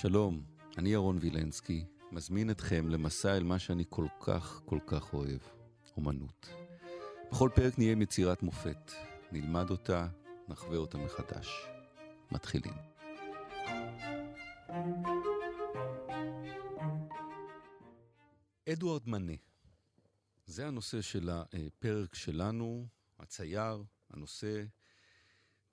שלום, 0.00 0.42
אני 0.76 0.88
ירון 0.88 1.18
וילנסקי, 1.20 1.84
מזמין 2.12 2.50
אתכם 2.50 2.88
למסע 2.88 3.36
אל 3.36 3.42
מה 3.42 3.58
שאני 3.58 3.84
כל 3.88 4.06
כך 4.20 4.62
כל 4.64 4.78
כך 4.86 5.12
אוהב, 5.14 5.40
אומנות. 5.96 6.48
בכל 7.30 7.50
פרק 7.54 7.78
נהיה 7.78 7.92
עם 7.92 8.02
יצירת 8.02 8.42
מופת, 8.42 8.92
נלמד 9.32 9.70
אותה, 9.70 10.08
נחווה 10.48 10.76
אותה 10.76 10.98
מחדש. 10.98 11.48
מתחילים. 12.32 12.74
אדוארד 18.72 19.08
מנה, 19.08 19.32
זה 20.46 20.66
הנושא 20.66 21.00
של 21.00 21.30
הפרק 21.32 22.14
שלנו, 22.14 22.86
הצייר, 23.18 23.84
הנושא, 24.10 24.64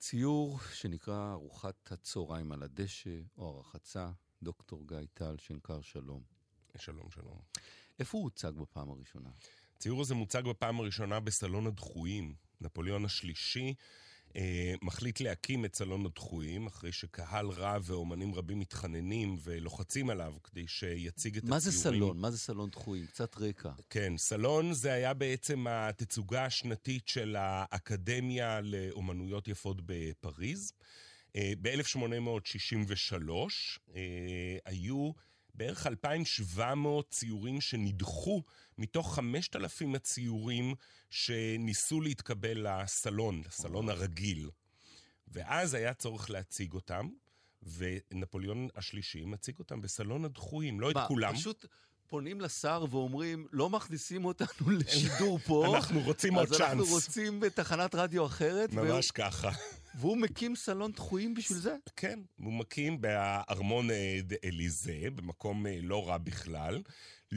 ציור 0.06 0.60
שנקרא 0.74 1.32
ארוחת 1.32 1.92
הצהריים 1.92 2.52
על 2.52 2.64
הדשא 2.64 3.20
או 3.38 3.48
הרחצה, 3.48 4.10
דוקטור 4.44 4.88
גיא 4.88 4.98
טל, 5.14 5.36
שנקר 5.38 5.82
שלום. 5.82 6.22
שלום, 6.78 7.12
שלום. 7.12 7.40
איפה 8.00 8.18
הוא 8.18 8.24
הוצג 8.24 8.52
בפעם 8.52 8.90
הראשונה? 8.90 9.30
הציור 9.76 10.02
הזה 10.02 10.16
מוצג 10.16 10.42
בפעם 10.44 10.80
הראשונה 10.80 11.20
בסלון 11.20 11.68
הדחויים. 11.68 12.36
נפוליאון 12.62 13.06
השלישי 13.06 13.74
אה, 14.36 14.74
מחליט 14.82 15.20
להקים 15.20 15.66
את 15.66 15.76
סלון 15.76 16.06
הדחויים, 16.06 16.68
אחרי 16.68 16.92
שקהל 16.92 17.48
רב 17.48 17.84
ואומנים 17.86 18.36
רבים 18.36 18.60
מתחננים 18.60 19.38
ולוחצים 19.44 20.10
עליו 20.10 20.34
כדי 20.44 20.68
שיציג 20.68 21.38
את 21.38 21.44
מה 21.44 21.56
הציורים. 21.56 21.72
זה 21.72 21.84
סלון? 21.84 22.18
מה 22.18 22.32
זה 22.32 22.38
סלון 22.38 22.70
דחויים? 22.70 23.06
קצת 23.06 23.38
רקע. 23.38 23.72
כן, 23.90 24.14
סלון 24.18 24.74
זה 24.74 24.94
היה 24.94 25.14
בעצם 25.14 25.66
התצוגה 25.70 26.46
השנתית 26.46 27.08
של 27.08 27.36
האקדמיה 27.40 28.62
לאומנויות 28.62 29.48
יפות 29.48 29.78
בפריז. 29.86 30.74
אה, 31.36 31.54
ב-1863 31.62 33.32
אה, 33.96 34.58
היו 34.66 35.12
בערך 35.58 35.88
2,700 35.88 37.10
ציורים 37.10 37.62
שנדחו 37.62 38.44
מתוך 38.78 39.16
5,000 39.16 39.96
הציורים 39.96 40.76
שניסו 41.10 42.02
להתקבל 42.02 42.68
לסלון, 42.68 43.42
לסלון 43.46 43.90
הרגיל. 43.90 44.50
ואז 45.28 45.74
היה 45.74 45.94
צורך 45.94 46.30
להציג 46.30 46.74
אותם, 46.74 47.10
ונפוליאון 47.64 48.68
השלישי 48.76 49.26
מציג 49.26 49.60
אותם 49.60 49.82
בסלון 49.82 50.26
הדחויים, 50.26 50.80
לא 50.80 50.92
את 50.92 50.96
כולם. 51.08 51.36
פשוט 51.36 51.66
פונים 52.16 52.42
לשר 52.42 52.86
ואומרים, 52.90 53.48
לא 53.52 53.70
מכניסים 53.70 54.26
אותנו 54.26 54.70
לשידור 54.80 55.38
פה. 55.40 55.76
אנחנו 55.76 56.02
רוצים 56.02 56.34
עוד 56.34 56.54
אז 56.54 56.62
אנחנו 56.62 56.86
צ'אנס. 56.86 56.92
רוצים 56.94 57.40
בתחנת 57.40 57.96
רדיו 57.96 58.26
אחרת. 58.26 58.74
ממש 58.74 59.12
ככה. 59.12 59.52
והוא 59.96 60.18
מקים 60.18 60.56
סלון 60.56 60.92
דחויים 60.92 61.34
בשביל 61.34 61.58
זה? 61.58 61.76
כן, 61.96 62.20
הוא 62.40 62.54
מקים 62.54 63.02
בארמון 63.02 63.92
אה, 63.92 64.20
אליזה, 64.44 65.00
במקום 65.16 65.68
אה, 65.68 65.80
לא 65.82 66.08
רע 66.08 66.18
בכלל. 66.18 66.82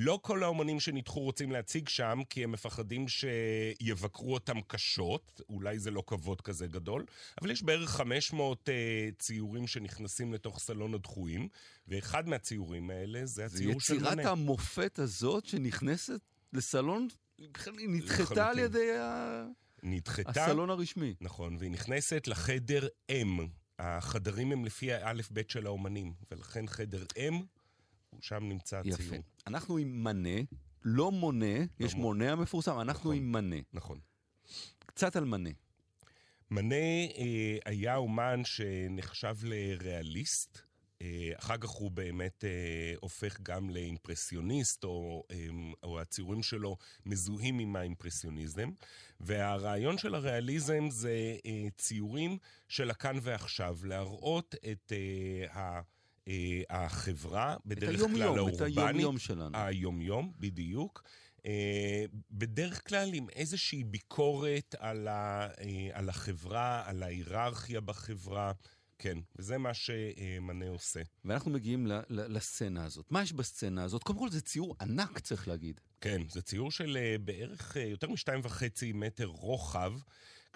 לא 0.00 0.18
כל 0.22 0.42
האומנים 0.42 0.80
שנדחו 0.80 1.20
רוצים 1.20 1.52
להציג 1.52 1.88
שם, 1.88 2.18
כי 2.30 2.44
הם 2.44 2.52
מפחדים 2.52 3.06
שיבקרו 3.08 4.34
אותם 4.34 4.60
קשות, 4.66 5.40
אולי 5.48 5.78
זה 5.78 5.90
לא 5.90 6.02
כבוד 6.06 6.40
כזה 6.40 6.66
גדול, 6.66 7.04
אבל 7.40 7.50
יש 7.50 7.62
בערך 7.62 7.90
500 7.90 8.68
אה, 8.68 8.74
ציורים 9.18 9.66
שנכנסים 9.66 10.34
לתוך 10.34 10.58
סלון 10.60 10.94
הדחויים, 10.94 11.48
ואחד 11.88 12.28
מהציורים 12.28 12.90
האלה 12.90 13.20
זה 13.26 13.32
זה 13.34 13.44
הציור 13.44 13.80
של 13.80 13.94
יצירת 13.94 14.16
מנה. 14.16 14.30
המופת 14.30 14.98
הזאת 14.98 15.46
שנכנסת 15.46 16.20
לסלון, 16.52 17.08
היא 17.38 17.48
נדחתה. 17.88 18.48
על 18.50 18.58
ידי 18.58 18.96
ה- 18.98 19.46
נדחתה, 19.82 20.44
הסלון 20.44 20.70
הרשמי. 20.70 21.14
נכון, 21.20 21.56
והיא 21.58 21.70
נכנסת 21.70 22.26
לחדר 22.26 22.86
M. 23.10 23.42
החדרים 23.78 24.52
הם 24.52 24.64
לפי 24.64 24.92
האלף-בית 24.92 25.50
של 25.50 25.66
האומנים, 25.66 26.12
ולכן 26.30 26.66
חדר 26.66 27.04
M, 27.16 27.34
שם 28.20 28.48
נמצא. 28.48 28.80
יפה. 28.84 29.16
אנחנו 29.46 29.78
עם 29.78 30.04
מנה, 30.04 30.40
לא 30.84 31.12
מונה, 31.12 31.46
יש 31.80 31.94
מונה. 31.94 32.04
מונה 32.04 32.32
המפורסם, 32.32 32.80
אנחנו 32.80 33.10
נכון. 33.10 33.16
עם 33.16 33.32
מנה. 33.32 33.56
נכון. 33.72 33.98
קצת 34.86 35.16
על 35.16 35.24
מנה. 35.24 35.50
מנה 36.50 36.74
אה, 36.74 37.58
היה 37.64 37.96
אומן 37.96 38.40
שנחשב 38.44 39.36
לריאליסט. 39.42 40.58
אה, 41.02 41.30
אחר 41.36 41.56
כך 41.56 41.68
הוא 41.68 41.90
באמת 41.90 42.44
אה, 42.44 42.94
הופך 43.00 43.40
גם 43.40 43.70
לאימפרסיוניסט, 43.70 44.84
או, 44.84 45.24
אה, 45.30 45.46
או 45.82 46.00
הציורים 46.00 46.42
שלו 46.42 46.76
מזוהים 47.06 47.58
עם 47.58 47.76
האימפרסיוניזם. 47.76 48.70
והרעיון 49.20 49.98
של 49.98 50.14
הריאליזם 50.14 50.90
זה 50.90 51.36
אה, 51.46 51.66
ציורים 51.76 52.38
של 52.68 52.90
הכאן 52.90 53.18
ועכשיו, 53.22 53.78
להראות 53.84 54.54
את 54.72 54.92
אה, 54.92 55.58
ה... 55.60 55.80
אה, 56.28 56.62
החברה, 56.84 57.56
בדרך 57.66 57.90
כלל 58.00 58.06
היומיום, 58.06 58.32
את 58.32 58.36
האורבנית, 58.60 58.78
היומיום 58.78 59.18
שלנו. 59.18 59.58
היומיום, 59.58 60.32
בדיוק. 60.38 61.02
אה, 61.46 62.04
בדרך 62.30 62.88
כלל 62.88 63.14
עם 63.14 63.26
איזושהי 63.30 63.84
ביקורת 63.84 64.74
על, 64.78 65.08
ה, 65.08 65.48
אה, 65.60 65.88
על 65.92 66.08
החברה, 66.08 66.82
על 66.86 67.02
ההיררכיה 67.02 67.80
בחברה. 67.80 68.52
כן, 68.98 69.18
וזה 69.38 69.58
מה 69.58 69.74
שמנה 69.74 70.68
עושה. 70.68 71.00
ואנחנו 71.24 71.50
מגיעים 71.50 71.86
ל- 71.86 71.92
ל- 72.08 72.36
לסצנה 72.36 72.84
הזאת. 72.84 73.12
מה 73.12 73.22
יש 73.22 73.32
בסצנה 73.32 73.84
הזאת? 73.84 74.02
קודם 74.02 74.18
כל 74.18 74.30
זה 74.30 74.40
ציור 74.40 74.76
ענק, 74.80 75.18
צריך 75.18 75.48
להגיד. 75.48 75.80
כן, 76.00 76.22
זה 76.30 76.42
ציור 76.42 76.70
של 76.70 76.98
בערך 77.24 77.76
יותר 77.76 78.08
משתיים 78.10 78.40
וחצי 78.44 78.92
מטר 78.92 79.24
רוחב, 79.26 79.92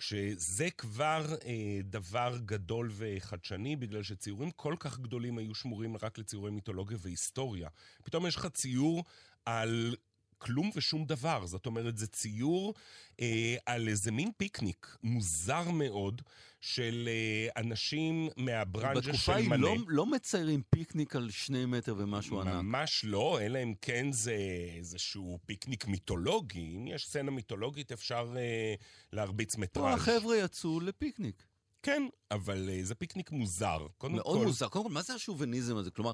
כשזה 0.03 0.71
כבר 0.71 1.27
אה, 1.45 1.81
דבר 1.85 2.39
גדול 2.45 2.91
וחדשני, 2.93 3.77
בגלל 3.77 4.03
שציורים 4.03 4.51
כל 4.51 4.75
כך 4.79 4.99
גדולים 4.99 5.39
היו 5.39 5.55
שמורים 5.55 5.97
רק 6.03 6.19
לציורי 6.19 6.51
מיתולוגיה 6.51 6.97
והיסטוריה. 7.01 7.69
פתאום 8.05 8.27
יש 8.27 8.37
לך 8.37 8.47
ציור 8.47 9.05
על... 9.45 9.95
כלום 10.43 10.71
ושום 10.75 11.05
דבר, 11.05 11.47
זאת 11.47 11.67
אומרת, 11.67 11.97
זה 11.97 12.07
ציור 12.07 12.75
אה, 13.21 13.57
על 13.67 13.89
איזה 13.89 14.11
מין 14.13 14.31
פיקניק 14.37 14.97
מוזר 15.03 15.71
מאוד 15.71 16.23
של 16.61 17.09
אה, 17.09 17.63
אנשים 17.63 18.29
מהברנז'ה 18.37 19.01
בתקופה 19.01 19.17
של 19.17 19.33
היא 19.33 19.49
מנה. 19.49 19.57
לא, 19.63 19.77
לא 19.89 20.07
מציירים 20.07 20.63
פיקניק 20.71 21.17
על 21.17 21.31
שני 21.31 21.67
מטר 21.67 21.95
ומשהו 21.99 22.41
ענק. 22.41 22.55
ממש 22.55 23.05
לא, 23.05 23.41
אלא 23.41 23.63
אם 23.63 23.75
כן 23.81 24.13
זה 24.13 24.37
איזשהו 24.77 25.39
פיקניק 25.47 25.87
מיתולוגי. 25.87 26.77
אם 26.77 26.87
יש 26.87 27.09
סצנה 27.09 27.31
מיתולוגית, 27.31 27.93
אפשר 27.93 28.35
אה, 28.37 28.75
להרביץ 29.13 29.55
פה 29.55 29.61
מטראז'. 29.61 30.01
החבר'ה 30.01 30.37
יצאו 30.37 30.81
לפיקניק. 30.81 31.43
כן, 31.83 32.03
אבל 32.31 32.71
אה, 32.73 32.79
זה 32.83 32.95
פיקניק 32.95 33.31
מוזר. 33.31 33.87
קודם 33.99 34.15
מאוד 34.15 34.39
כל, 34.39 34.47
מוזר. 34.47 34.69
קודם 34.69 34.85
כל, 34.85 34.91
מה 34.91 35.03
זה 35.03 35.15
השוביניזם 35.15 35.77
הזה? 35.77 35.91
כלומר, 35.91 36.13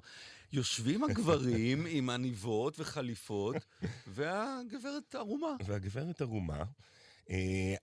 יושבים 0.52 1.04
הגברים 1.04 1.86
עם 1.88 2.10
עניבות 2.10 2.80
וחליפות, 2.80 3.56
והגברת 4.14 5.14
ערומה. 5.14 5.56
והגברת 5.64 6.20
ערומה. 6.20 6.64
Uh, 7.30 7.34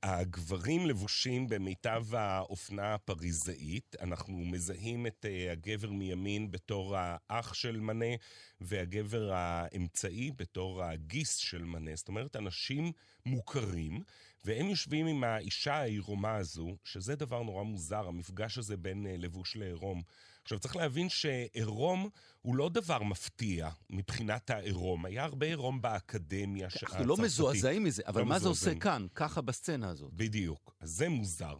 הגברים 0.03 0.85
לבושים 0.85 1.47
במיטב 1.47 2.05
האופנה 2.15 2.93
הפריזאית, 2.93 3.95
אנחנו 4.01 4.37
מזהים 4.37 5.07
את 5.07 5.25
uh, 5.25 5.51
הגבר 5.51 5.91
מימין 5.91 6.51
בתור 6.51 6.95
האח 6.97 7.53
של 7.53 7.79
מנה, 7.79 8.15
והגבר 8.61 9.31
האמצעי 9.33 10.31
בתור 10.35 10.83
הגיס 10.83 11.35
של 11.35 11.63
מנה. 11.63 11.95
זאת 11.95 12.07
אומרת, 12.07 12.35
אנשים 12.35 12.91
מוכרים, 13.25 14.03
והם 14.45 14.65
יושבים 14.65 15.07
עם 15.07 15.23
האישה 15.23 15.73
העירומה 15.73 16.35
הזו, 16.35 16.75
שזה 16.83 17.15
דבר 17.15 17.43
נורא 17.43 17.63
מוזר, 17.63 18.07
המפגש 18.07 18.57
הזה 18.57 18.77
בין 18.77 19.05
uh, 19.05 19.21
לבוש 19.21 19.55
לעירום. 19.55 20.01
עכשיו, 20.45 20.59
צריך 20.59 20.75
להבין 20.75 21.09
שעירום 21.09 22.09
הוא 22.41 22.55
לא 22.55 22.69
דבר 22.69 23.03
מפתיע 23.03 23.69
מבחינת 23.89 24.49
העירום. 24.49 25.05
היה 25.05 25.23
הרבה 25.23 25.45
עירום 25.45 25.81
באקדמיה 25.81 26.69
ש- 26.69 26.83
אנחנו 26.83 26.97
לא 27.05 27.13
הצרפתית. 27.13 27.25
מזועזעים 27.25 27.83
מזה, 27.83 28.03
אבל 28.07 28.21
לא 28.21 28.27
מה 28.27 28.39
זה 28.39 28.47
עושה. 28.47 28.75
כאן, 28.75 29.07
ככה 29.15 29.41
בסצנה 29.41 29.89
הזאת? 29.89 30.13
בדיוק. 30.13 30.75
אז 30.79 30.89
זה 30.89 31.09
מוזר, 31.09 31.55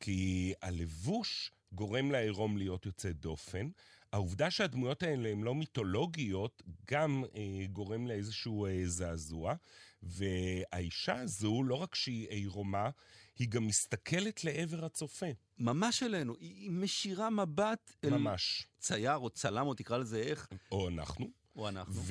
כי 0.00 0.52
הלבוש 0.62 1.50
גורם 1.72 2.10
לעירום 2.10 2.56
להיות 2.56 2.86
יוצא 2.86 3.12
דופן. 3.12 3.68
העובדה 4.12 4.50
שהדמויות 4.50 5.02
האלה 5.02 5.28
הן 5.28 5.40
לא 5.42 5.54
מיתולוגיות, 5.54 6.62
גם 6.90 7.24
אה, 7.36 7.66
גורם 7.72 8.06
לאיזשהו 8.06 8.66
אה, 8.66 8.82
זעזוע. 8.86 9.54
והאישה 10.02 11.20
הזו, 11.20 11.62
לא 11.62 11.74
רק 11.74 11.94
שהיא 11.94 12.28
עירומה, 12.28 12.90
היא 13.38 13.48
גם 13.48 13.66
מסתכלת 13.66 14.44
לעבר 14.44 14.84
הצופה. 14.84 15.26
ממש 15.58 16.02
אלינו, 16.02 16.36
היא 16.40 16.70
משאירה 16.70 17.30
מבט 17.30 17.92
אל 18.04 18.10
ממש. 18.10 18.66
צייר 18.78 19.16
או 19.16 19.30
צלם, 19.30 19.66
או 19.66 19.74
תקרא 19.74 19.98
לזה 19.98 20.18
איך, 20.18 20.48
או 20.72 20.88
אנחנו. 20.88 21.30
או 21.56 21.68
אנחנו. 21.68 22.02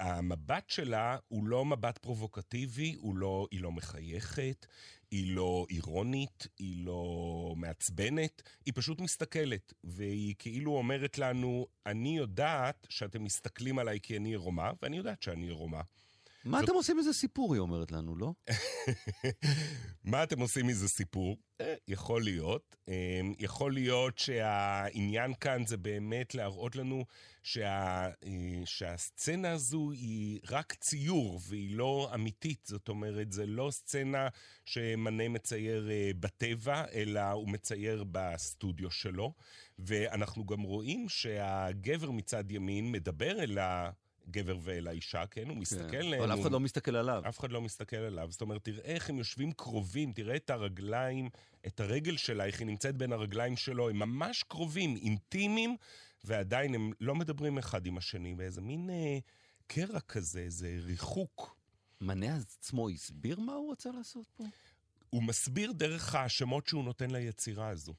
והמבט 0.00 0.70
שלה 0.70 1.16
הוא 1.28 1.44
לא 1.46 1.64
מבט 1.64 1.98
פרובוקטיבי, 1.98 2.94
הוא 2.98 3.16
לא, 3.16 3.46
היא 3.50 3.60
לא 3.60 3.72
מחייכת, 3.72 4.66
היא 5.10 5.34
לא 5.34 5.66
אירונית, 5.70 6.46
היא 6.58 6.84
לא 6.84 7.54
מעצבנת, 7.56 8.42
היא 8.66 8.74
פשוט 8.76 9.00
מסתכלת, 9.00 9.72
והיא 9.84 10.34
כאילו 10.38 10.72
אומרת 10.72 11.18
לנו, 11.18 11.66
אני 11.86 12.16
יודעת 12.16 12.86
שאתם 12.90 13.24
מסתכלים 13.24 13.78
עליי 13.78 13.98
כי 14.02 14.16
אני 14.16 14.28
עירומה, 14.28 14.70
ואני 14.82 14.96
יודעת 14.96 15.22
שאני 15.22 15.46
עירומה. 15.46 15.80
מה. 16.44 16.60
אתם 16.60 16.74
עושים 16.74 16.96
מזה 16.96 17.12
סיפור, 17.12 17.54
היא 17.54 17.60
אומרת 17.60 17.92
לנו, 17.92 18.16
לא? 18.16 18.32
מה 20.04 20.22
אתם 20.22 20.40
עושים 20.40 20.66
מזה 20.66 20.88
סיפור? 20.88 21.36
אה, 21.60 21.74
יכול 21.88 22.22
להיות. 22.22 22.76
אה, 22.88 23.20
יכול 23.38 23.74
להיות 23.74 24.18
שהעניין 24.18 25.34
כאן 25.34 25.66
זה 25.66 25.76
באמת 25.76 26.34
להראות 26.34 26.76
לנו 26.76 27.04
שה, 27.42 28.06
אה, 28.24 28.62
שהסצנה 28.64 29.50
הזו 29.50 29.90
היא 29.90 30.40
רק 30.50 30.74
ציור 30.74 31.40
והיא 31.48 31.76
לא 31.76 32.10
אמיתית. 32.14 32.66
זאת 32.66 32.88
אומרת, 32.88 33.32
זה 33.32 33.46
לא 33.46 33.68
סצנה 33.70 34.28
שמנה 34.64 35.28
מצייר 35.28 35.90
בטבע, 36.20 36.84
אלא 36.92 37.20
הוא 37.20 37.48
מצייר 37.48 38.04
בסטודיו 38.10 38.90
שלו. 38.90 39.34
ואנחנו 39.78 40.46
גם 40.46 40.62
רואים 40.62 41.08
שהגבר 41.08 42.10
מצד 42.10 42.50
ימין 42.50 42.92
מדבר 42.92 43.42
אל 43.42 43.58
ה... 43.58 43.90
גבר 44.30 44.58
ואל 44.62 44.88
האישה, 44.88 45.26
כן? 45.26 45.48
הוא 45.48 45.56
מסתכל 45.56 45.96
עליהם. 45.96 46.22
כן, 46.22 46.30
אבל 46.30 46.34
אף 46.34 46.40
אחד 46.40 46.52
לא 46.52 46.60
מסתכל 46.60 46.96
עליו. 46.96 47.22
אף 47.28 47.38
אחד 47.38 47.52
לא 47.52 47.60
מסתכל 47.60 47.96
עליו. 47.96 48.28
זאת 48.30 48.40
אומרת, 48.40 48.64
תראה 48.64 48.84
איך 48.84 49.10
הם 49.10 49.18
יושבים 49.18 49.52
קרובים, 49.52 50.12
תראה 50.12 50.36
את 50.36 50.50
הרגליים, 50.50 51.28
את 51.66 51.80
הרגל 51.80 52.16
שלה, 52.16 52.44
איך 52.44 52.60
היא 52.60 52.66
נמצאת 52.66 52.96
בין 52.96 53.12
הרגליים 53.12 53.56
שלו, 53.56 53.88
הם 53.88 53.98
ממש 53.98 54.42
קרובים, 54.42 54.96
אינטימיים, 54.96 55.76
ועדיין 56.24 56.74
הם 56.74 56.92
לא 57.00 57.14
מדברים 57.14 57.58
אחד 57.58 57.86
עם 57.86 57.98
השני, 57.98 58.34
באיזה 58.34 58.60
מין 58.60 58.90
אה, 58.90 59.18
קרע 59.66 60.00
כזה, 60.00 60.40
איזה 60.40 60.76
ריחוק. 60.80 61.56
מנה 62.00 62.36
עצמו 62.36 62.88
הסביר 62.88 63.40
מה 63.40 63.52
הוא 63.52 63.72
רצה 63.72 63.90
לעשות 63.90 64.26
פה? 64.36 64.44
הוא 65.10 65.22
מסביר 65.22 65.72
דרך 65.72 66.14
השמות 66.14 66.66
שהוא 66.66 66.84
נותן 66.84 67.10
ליצירה 67.10 67.68
הזו. 67.68 67.94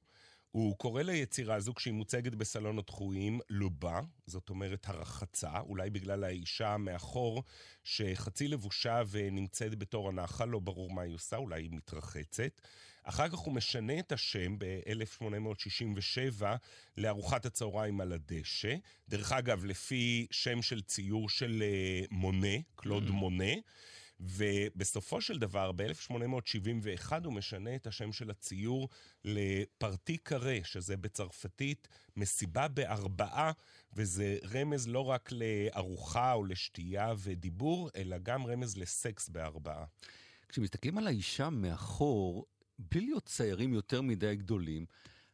הוא 0.51 0.77
קורא 0.77 1.01
ליצירה 1.01 1.56
הזו, 1.56 1.74
כשהיא 1.74 1.94
מוצגת 1.94 2.36
בסלון 2.36 2.80
הדחויים, 2.80 3.39
לובה, 3.50 4.00
זאת 4.25 4.50
אומרת 4.50 4.89
הרחצה, 4.89 5.59
אולי 5.59 5.89
בגלל 5.89 6.24
האישה 6.24 6.77
מאחור, 6.77 7.44
שחצי 7.83 8.48
לבושה 8.48 9.01
ונמצאת 9.09 9.75
בתור 9.75 10.09
הנחל, 10.09 10.45
לא 10.45 10.59
ברור 10.59 10.92
מה 10.92 11.01
היא 11.01 11.15
עושה, 11.15 11.36
אולי 11.36 11.62
היא 11.62 11.71
מתרחצת. 11.71 12.62
אחר 13.03 13.30
כך 13.30 13.38
הוא 13.38 13.53
משנה 13.53 14.00
את 14.00 14.12
השם 14.12 14.59
ב-1867 14.59 16.44
לארוחת 16.98 17.45
הצהריים 17.45 18.01
על 18.01 18.12
הדשא. 18.12 18.75
דרך 19.09 19.31
אגב, 19.31 19.65
לפי 19.65 20.27
שם 20.31 20.62
של 20.62 20.81
ציור 20.81 21.30
של 21.30 21.63
אה, 21.65 22.01
מונה, 22.12 22.57
קלוד 22.75 23.07
mm-hmm. 23.07 23.12
מונה. 23.12 23.53
ובסופו 24.21 25.21
של 25.21 25.39
דבר, 25.39 25.71
ב-1871 25.71 27.12
הוא 27.25 27.33
משנה 27.33 27.75
את 27.75 27.88
השם 27.88 28.12
של 28.12 28.31
הציור 28.31 28.89
לפרטי 29.25 30.18
קרה, 30.18 30.57
שזה 30.63 30.97
בצרפתית 30.97 31.88
מסיבה 32.15 32.68
בארבעה, 32.68 33.51
וזה 33.94 34.38
רמז 34.53 34.88
לא 34.88 35.09
רק 35.09 35.29
לארוחה 35.31 36.33
או 36.33 36.44
לשתייה 36.44 37.13
ודיבור, 37.18 37.89
אלא 37.95 38.18
גם 38.18 38.45
רמז 38.45 38.77
לסקס 38.77 39.29
בארבעה. 39.29 39.85
כשמסתכלים 40.50 40.97
על 40.97 41.07
האישה 41.07 41.50
מאחור, 41.50 42.45
בלי 42.79 43.01
להיות 43.01 43.25
ציירים 43.25 43.74
יותר 43.74 44.01
מדי 44.01 44.35
גדולים, 44.35 44.85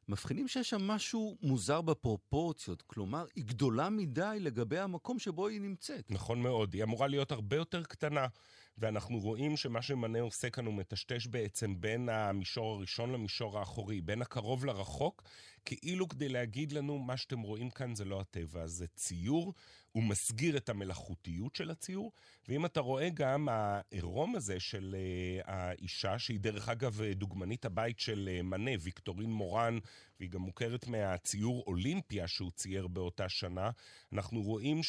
מבחינים 0.09 0.47
שיש 0.47 0.69
שם 0.69 0.81
משהו 0.81 1.37
מוזר 1.41 1.81
בפרופורציות, 1.81 2.81
כלומר, 2.81 3.25
היא 3.35 3.45
גדולה 3.45 3.89
מדי 3.89 4.37
לגבי 4.39 4.79
המקום 4.79 5.19
שבו 5.19 5.47
היא 5.47 5.61
נמצאת. 5.61 6.11
נכון 6.11 6.41
מאוד, 6.41 6.73
היא 6.73 6.83
אמורה 6.83 7.07
להיות 7.07 7.31
הרבה 7.31 7.55
יותר 7.55 7.83
קטנה. 7.83 8.27
ואנחנו 8.77 9.19
רואים 9.19 9.57
שמה 9.57 9.81
שמנה 9.81 10.21
עושה 10.21 10.49
כאן 10.49 10.65
הוא 10.65 10.73
מטשטש 10.73 11.27
בעצם 11.27 11.81
בין 11.81 12.09
המישור 12.09 12.75
הראשון 12.75 13.11
למישור 13.11 13.59
האחורי, 13.59 14.01
בין 14.01 14.21
הקרוב 14.21 14.65
לרחוק, 14.65 15.23
כאילו 15.65 16.07
כדי 16.07 16.29
להגיד 16.29 16.71
לנו, 16.71 16.99
מה 16.99 17.17
שאתם 17.17 17.41
רואים 17.41 17.69
כאן 17.69 17.95
זה 17.95 18.05
לא 18.05 18.21
הטבע, 18.21 18.67
זה 18.67 18.87
ציור, 18.87 19.53
הוא 19.91 20.03
מסגיר 20.03 20.57
את 20.57 20.69
המלאכותיות 20.69 21.55
של 21.55 21.71
הציור, 21.71 22.11
ואם 22.47 22.65
אתה 22.65 22.79
רואה 22.79 23.09
גם 23.09 23.47
העירום 23.51 24.35
הזה 24.35 24.59
של 24.59 24.95
uh, 24.95 25.51
האישה, 25.51 26.19
שהיא 26.19 26.39
דרך 26.39 26.69
אגב 26.69 27.01
דוגמנית 27.11 27.65
הבית 27.65 27.99
של 27.99 28.29
uh, 28.39 28.43
מנה, 28.43 28.71
ויקטורין 28.79 29.31
מורן, 29.31 29.77
והיא 30.19 30.29
גם 30.29 30.41
מוכרת 30.41 30.87
מהציור 30.87 31.63
אולימפיה 31.67 32.27
שהוא 32.27 32.51
צייר 32.51 32.87
באותה 32.87 33.29
שנה, 33.29 33.69
אנחנו 34.13 34.41
רואים 34.41 34.83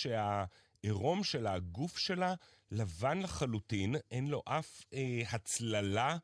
שהעירום 0.82 1.24
של 1.24 1.46
הגוף 1.46 1.98
שלה 1.98 2.34
לבן 2.70 3.18
לחלוטין, 3.22 3.96
אין 4.10 4.28
לו 4.28 4.42
אף 4.46 4.84
אה, 4.94 5.22
הצללה 5.30 6.16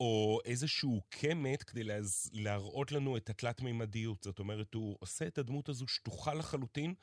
או 0.00 0.40
איזשהו 0.44 1.00
קמט 1.08 1.62
כדי 1.62 1.84
להז... 1.84 2.30
להראות 2.32 2.92
לנו 2.92 3.16
את 3.16 3.30
התלת-מימדיות. 3.30 4.22
זאת 4.22 4.38
אומרת, 4.38 4.74
הוא 4.74 4.96
עושה 5.00 5.26
את 5.26 5.38
הדמות 5.38 5.68
הזו 5.68 5.88
שטוחה 5.88 6.34
לחלוטין, 6.34 6.94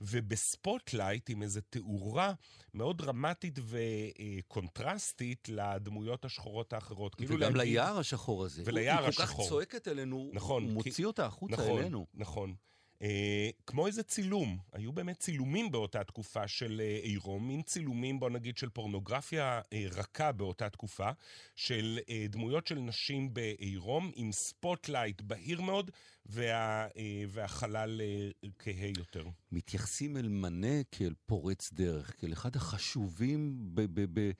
וב 0.00 0.22
spotlight, 0.22 1.30
עם 1.30 1.42
איזו 1.42 1.60
תאורה 1.70 2.32
מאוד 2.74 2.98
דרמטית 2.98 3.58
וקונטרסטית 3.64 5.48
לדמויות 5.48 6.24
השחורות 6.24 6.72
האחרות. 6.72 7.14
כאילו 7.14 7.36
וגם 7.36 7.56
להגיד... 7.56 7.72
ליער 7.72 7.98
השחור 7.98 8.44
הזה. 8.44 8.62
וליער 8.64 9.06
השחור. 9.06 9.26
היא 9.26 9.36
כל 9.36 9.42
כך 9.42 9.48
צועקת 9.48 9.88
אלינו, 9.88 10.30
נכון, 10.32 10.64
הוא 10.64 10.72
מוציא 10.72 10.92
כי... 10.92 11.04
אותה 11.04 11.26
החוצה 11.26 11.52
נכון, 11.54 11.78
אלינו. 11.78 12.06
נכון. 12.14 12.54
אה, 13.02 13.50
כמו 13.66 13.86
איזה 13.86 14.02
צילום, 14.02 14.58
היו 14.72 14.92
באמת 14.92 15.18
צילומים 15.18 15.70
באותה 15.70 16.04
תקופה 16.04 16.48
של 16.48 16.80
אה, 16.84 16.98
עירום, 17.02 17.48
מין 17.48 17.62
צילומים, 17.62 18.20
בוא 18.20 18.30
נגיד, 18.30 18.58
של 18.58 18.68
פורנוגרפיה 18.68 19.60
אה, 19.72 19.86
רכה 19.92 20.32
באותה 20.32 20.70
תקופה, 20.70 21.10
של 21.56 21.98
אה, 22.08 22.26
דמויות 22.28 22.66
של 22.66 22.78
נשים 22.78 23.34
בעירום 23.34 24.10
עם 24.14 24.32
spotlight 24.32 25.20
בהיר 25.20 25.60
מאוד, 25.60 25.90
וה, 26.26 26.86
אה, 26.96 27.24
והחלל 27.28 28.00
אה, 28.00 28.48
כהה 28.58 28.90
יותר. 28.96 29.24
מתייחסים 29.52 30.16
אל 30.16 30.28
מנה 30.28 30.82
כאל 30.92 31.14
פורץ 31.26 31.72
דרך, 31.72 32.20
כאל 32.20 32.32
אחד 32.32 32.56
החשובים 32.56 33.58
ב... 33.74 33.80
ב, 33.80 34.20
ב 34.20 34.30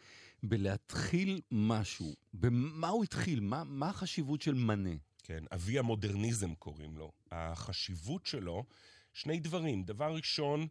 בלהתחיל 0.46 1.40
משהו. 1.50 2.14
במה 2.34 2.88
הוא 2.88 3.04
התחיל? 3.04 3.40
מה, 3.40 3.64
מה 3.64 3.88
החשיבות 3.88 4.42
של 4.42 4.54
מנה? 4.54 4.94
כן, 5.26 5.44
אבי 5.54 5.78
המודרניזם 5.78 6.54
קוראים 6.54 6.96
לו. 6.96 7.12
החשיבות 7.30 8.26
שלו, 8.26 8.64
שני 9.12 9.40
דברים. 9.40 9.84
דבר 9.84 10.14
ראשון, 10.14 10.66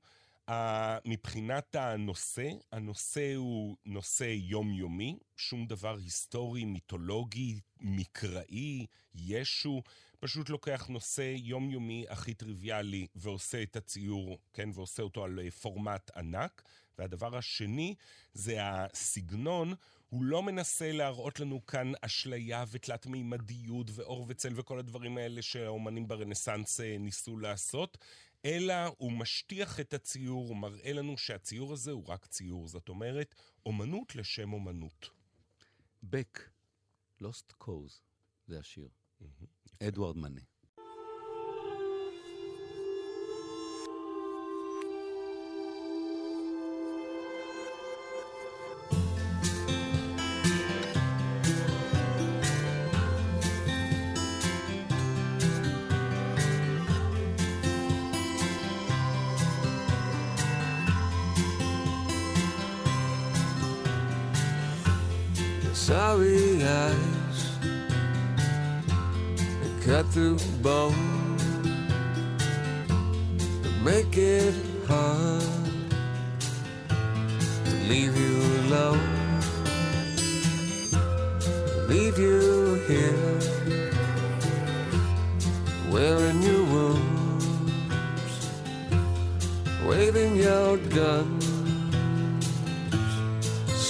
מבחינת 1.06 1.76
הנושא, 1.76 2.50
הנושא 2.72 3.36
הוא 3.36 3.78
נושא 3.86 4.24
יומיומי, 4.24 5.20
שום 5.38 5.66
דבר 5.66 5.98
היסטורי, 5.98 6.66
מיתולוגי, 6.66 7.60
מקראי, 7.80 8.86
ישו, 9.16 9.82
פשוט 10.20 10.50
לוקח 10.50 10.88
נושא 10.90 11.34
יומיומי 11.38 12.06
הכי 12.10 12.34
טריוויאלי 12.34 13.08
ועושה 13.16 13.64
את 13.64 13.76
הציור, 13.76 14.40
כן, 14.54 14.70
ועושה 14.74 15.04
אותו 15.04 15.24
על 15.24 15.50
פורמט 15.50 16.12
ענק. 16.18 16.62
והדבר 16.98 17.38
השני 17.38 17.96
זה 18.34 18.58
הסגנון, 18.60 19.74
הוא 20.14 20.24
לא 20.24 20.44
מנסה 20.44 20.92
להראות 20.92 21.40
לנו 21.40 21.66
כאן 21.66 21.92
אשליה 22.02 22.66
ותלת 22.72 23.06
מימדיות 23.06 23.88
ואור 23.94 24.26
וצל 24.30 24.54
וכל 24.56 24.80
הדברים 24.80 25.18
האלה 25.18 25.42
שהאומנים 25.42 26.08
ברנסאנס 26.08 26.82
אה, 26.82 26.98
ניסו 27.00 27.38
לעשות, 27.38 27.98
אלא 28.46 28.74
הוא 28.98 29.12
משטיח 29.12 29.80
את 29.80 29.94
הציור, 29.94 30.48
הוא 30.48 30.58
מראה 30.58 30.94
לנו 30.94 31.18
שהציור 31.18 31.74
הזה 31.74 31.92
הוא 31.92 32.04
רק 32.08 32.26
ציור. 32.26 32.68
זאת 32.68 32.90
אומרת, 32.90 33.36
אומנות 33.66 34.16
לשם 34.16 34.54
אומנות. 34.54 35.10
בק, 36.04 36.50
Lost 37.22 37.54
Cause, 37.64 38.02
זה 38.48 38.60
השיר. 38.60 38.90
אדוארד 39.84 40.18
מנה. 40.18 40.42
Sorry 65.94 66.64
eyes 66.64 67.40
that 69.62 69.74
cut 69.86 70.06
through 70.08 70.40
bone 70.64 71.38
that 73.62 73.78
make 73.84 74.18
it 74.18 74.56
hard 74.88 75.44
to 77.66 77.74
leave 77.92 78.18
you 78.24 78.38
alone, 78.62 79.40
leave 81.88 82.18
you 82.18 82.82
here 82.88 83.40
wearing 85.92 86.42
your 86.42 86.64
wounds, 86.74 88.50
waving 89.86 90.36
your 90.38 90.78
guns. 90.98 91.46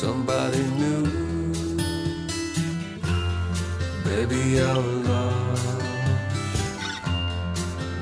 Somebody 0.02 0.64
new 0.84 1.23
Baby, 4.16 4.60
our 4.62 4.80
love, 4.80 6.04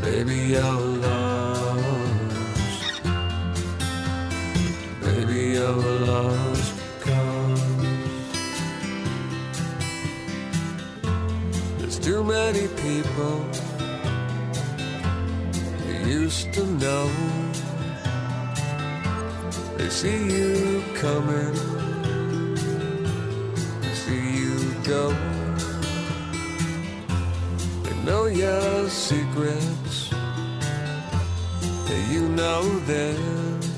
baby, 0.02 0.58
our 0.58 0.82
love. 0.82 1.84
baby, 5.02 5.58
our 5.58 5.78
love. 6.08 7.00
comes. 7.00 7.62
There's 11.78 11.98
too 11.98 12.26
many 12.26 12.68
people 12.86 13.46
you 15.88 15.96
used 16.24 16.52
to 16.56 16.66
know. 16.84 17.10
They 19.78 19.90
see 19.90 20.20
you 20.30 20.84
coming 20.96 21.56
know 28.06 28.26
your 28.26 28.90
secrets, 28.90 30.12
you 32.10 32.28
know 32.30 32.64
theirs. 32.86 33.70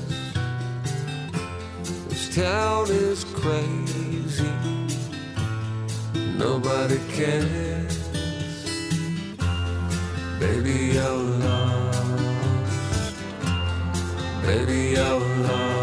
This 2.08 2.34
town 2.34 2.86
is 2.90 3.24
crazy, 3.24 4.52
nobody 6.38 6.98
cares. 7.12 8.08
Baby, 10.40 10.94
you're 10.94 11.22
lost. 11.44 12.34
Baby, 14.46 14.94
you're 14.96 15.20
lost. 15.20 15.73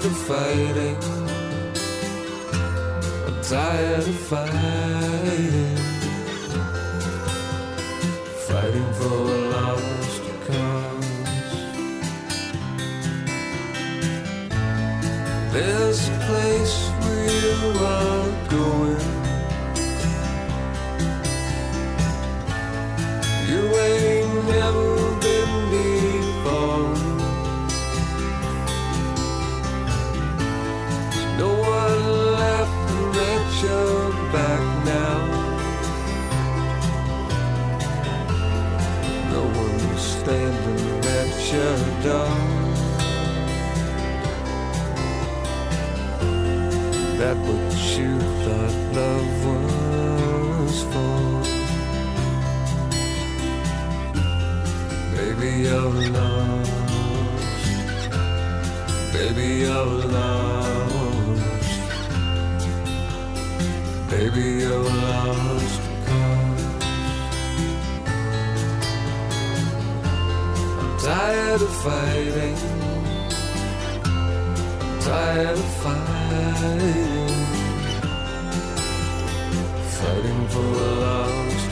Tired 0.00 0.12
of 0.12 0.16
fighting. 0.16 0.96
I'm 3.26 3.42
tired 3.42 4.08
of 4.08 4.18
fighting. 4.28 5.76
Fighting 8.48 8.92
for 8.94 9.20
a 9.20 9.40
lost 9.52 10.22
cause. 10.46 11.52
There's 15.52 16.08
a 16.08 16.10
place 16.26 16.76
you 17.04 17.72
are 17.84 18.48
going. 18.48 19.19
Thought 48.50 48.76
love 48.96 49.44
was 49.46 50.76
for. 50.92 51.20
Baby, 55.16 55.50
you're 55.66 55.94
lost. 56.16 56.72
Baby, 59.12 59.46
you're 59.64 59.94
lost. 60.16 60.60
Baby, 64.10 64.44
you're 64.62 64.90
lost. 65.04 65.82
I'm 70.80 70.90
tired 70.98 71.62
of 71.62 71.72
fighting. 71.84 72.58
tired 75.00 75.58
of 75.58 75.70
fighting, 75.82 77.39
fighting 80.00 80.48
for 80.48 80.60
a 80.60 80.92
lost 81.04 81.69